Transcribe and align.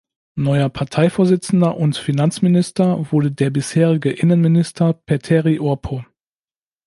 Neuer 0.33 0.69
Parteivorsitzender 0.69 1.77
und 1.77 1.95
Finanzminister 1.95 3.11
wurde 3.11 3.31
der 3.31 3.51
bisherige 3.51 4.09
Innenminister 4.09 4.93
Petteri 4.93 5.59
Orpo. 5.59 6.03